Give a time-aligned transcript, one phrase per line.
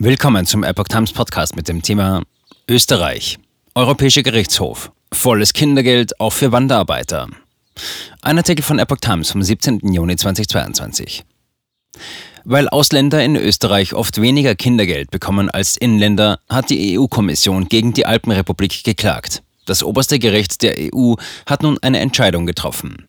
[0.00, 2.22] Willkommen zum Epoch Times Podcast mit dem Thema
[2.68, 3.36] Österreich.
[3.74, 4.92] Europäischer Gerichtshof.
[5.12, 7.26] Volles Kindergeld auch für Wanderarbeiter.
[8.22, 9.80] Ein Artikel von Epoch Times vom 17.
[9.92, 11.24] Juni 2022.
[12.44, 18.06] Weil Ausländer in Österreich oft weniger Kindergeld bekommen als Inländer, hat die EU-Kommission gegen die
[18.06, 19.42] Alpenrepublik geklagt.
[19.66, 23.08] Das oberste Gericht der EU hat nun eine Entscheidung getroffen.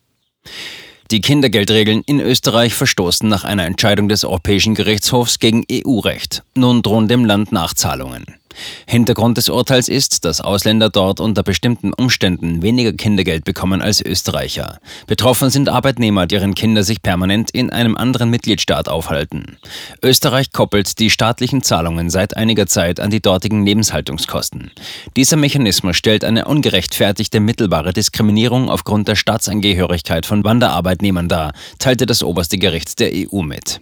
[1.11, 6.43] Die Kindergeldregeln in Österreich verstoßen nach einer Entscheidung des Europäischen Gerichtshofs gegen EU-Recht.
[6.53, 8.38] Nun drohen dem Land Nachzahlungen.
[8.87, 14.79] Hintergrund des Urteils ist, dass Ausländer dort unter bestimmten Umständen weniger Kindergeld bekommen als Österreicher.
[15.07, 19.57] Betroffen sind Arbeitnehmer, deren Kinder sich permanent in einem anderen Mitgliedstaat aufhalten.
[20.03, 24.71] Österreich koppelt die staatlichen Zahlungen seit einiger Zeit an die dortigen Lebenshaltungskosten.
[25.15, 32.23] Dieser Mechanismus stellt eine ungerechtfertigte mittelbare Diskriminierung aufgrund der Staatsangehörigkeit von Wanderarbeitnehmern dar, teilte das
[32.23, 33.81] oberste Gericht der EU mit.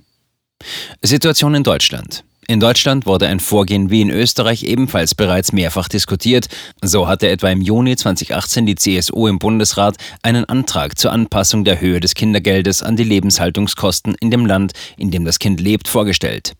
[1.01, 2.23] Situation in Deutschland.
[2.49, 6.47] In Deutschland wurde ein Vorgehen wie in Österreich ebenfalls bereits mehrfach diskutiert.
[6.81, 11.81] So hatte etwa im Juni 2018 die CSU im Bundesrat einen Antrag zur Anpassung der
[11.81, 16.53] Höhe des Kindergeldes an die Lebenshaltungskosten in dem Land, in dem das Kind lebt, vorgestellt.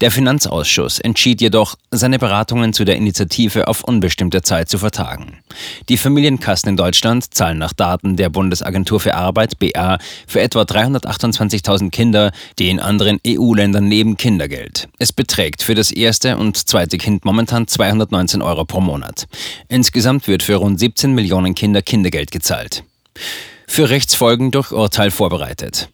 [0.00, 5.38] Der Finanzausschuss entschied jedoch, seine Beratungen zu der Initiative auf unbestimmte Zeit zu vertagen.
[5.88, 11.90] Die Familienkassen in Deutschland zahlen nach Daten der Bundesagentur für Arbeit BA für etwa 328.000
[11.90, 14.88] Kinder, die in anderen EU-Ländern leben, Kindergeld.
[14.98, 19.26] Es beträgt für das erste und zweite Kind momentan 219 Euro pro Monat.
[19.68, 22.84] Insgesamt wird für rund 17 Millionen Kinder Kindergeld gezahlt.
[23.66, 25.88] Für Rechtsfolgen durch Urteil vorbereitet.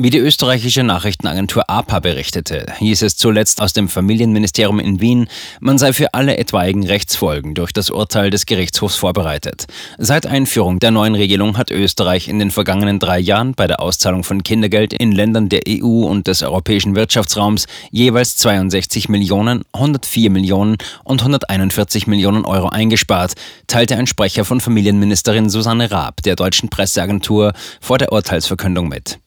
[0.00, 5.26] Wie die österreichische Nachrichtenagentur APA berichtete, hieß es zuletzt aus dem Familienministerium in Wien,
[5.58, 9.66] man sei für alle etwaigen Rechtsfolgen durch das Urteil des Gerichtshofs vorbereitet.
[9.98, 14.22] Seit Einführung der neuen Regelung hat Österreich in den vergangenen drei Jahren bei der Auszahlung
[14.22, 20.76] von Kindergeld in Ländern der EU und des europäischen Wirtschaftsraums jeweils 62 Millionen, 104 Millionen
[21.02, 23.32] und 141 Millionen Euro eingespart,
[23.66, 29.18] teilte ein Sprecher von Familienministerin Susanne Raab der deutschen Presseagentur vor der Urteilsverkündung mit.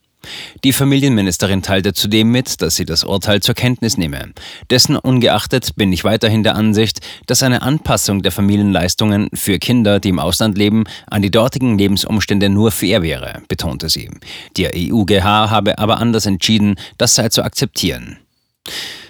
[0.64, 4.32] Die Familienministerin teilte zudem mit, dass sie das Urteil zur Kenntnis nehme.
[4.70, 10.10] Dessen ungeachtet bin ich weiterhin der Ansicht, dass eine Anpassung der Familienleistungen für Kinder, die
[10.10, 14.10] im Ausland leben, an die dortigen Lebensumstände nur fair wäre, betonte sie.
[14.56, 18.18] Der EUGH habe aber anders entschieden, das sei zu akzeptieren.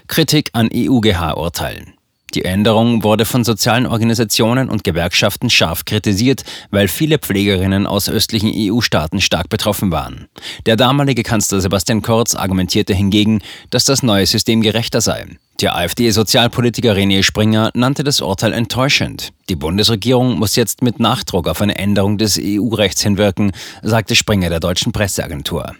[0.08, 1.94] Kritik an EUGH-Urteilen.
[2.34, 8.50] Die Änderung wurde von sozialen Organisationen und Gewerkschaften scharf kritisiert, weil viele Pflegerinnen aus östlichen
[8.54, 10.28] EU-Staaten stark betroffen waren.
[10.65, 15.26] Der damalige Kanzler Sebastian Kurz argumentierte hingegen, dass das neue System gerechter sei.
[15.60, 19.32] Der AfD-Sozialpolitiker René Springer nannte das Urteil enttäuschend.
[19.50, 24.60] Die Bundesregierung muss jetzt mit Nachdruck auf eine Änderung des EU-Rechts hinwirken, sagte Springer der
[24.60, 25.75] deutschen Presseagentur.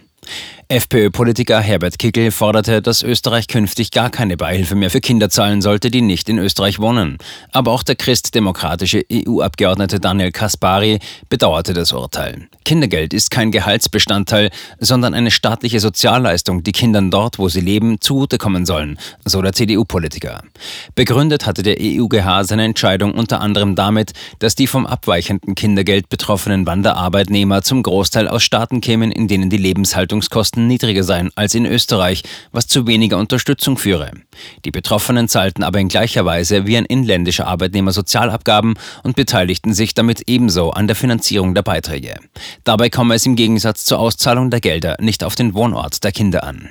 [0.73, 5.91] FPÖ-Politiker Herbert Kickel forderte, dass Österreich künftig gar keine Beihilfe mehr für Kinder zahlen sollte,
[5.91, 7.19] die nicht in Österreich wohnen.
[7.51, 10.97] Aber auch der christdemokratische EU-Abgeordnete Daniel Kaspari
[11.29, 12.47] bedauerte das Urteil.
[12.65, 18.65] Kindergeld ist kein Gehaltsbestandteil, sondern eine staatliche Sozialleistung, die Kindern dort, wo sie leben, zugutekommen
[18.65, 20.41] sollen, so der CDU-Politiker.
[20.95, 26.65] Begründet hatte der EUGH seine Entscheidung unter anderem damit, dass die vom abweichenden Kindergeld betroffenen
[26.65, 32.23] Wanderarbeitnehmer zum Großteil aus Staaten kämen, in denen die Lebenshaltungskosten niedriger seien als in Österreich,
[32.51, 34.11] was zu weniger Unterstützung führe.
[34.65, 39.93] Die Betroffenen zahlten aber in gleicher Weise wie ein inländischer Arbeitnehmer Sozialabgaben und beteiligten sich
[39.93, 42.15] damit ebenso an der Finanzierung der Beiträge.
[42.63, 46.43] Dabei komme es im Gegensatz zur Auszahlung der Gelder nicht auf den Wohnort der Kinder
[46.43, 46.69] an.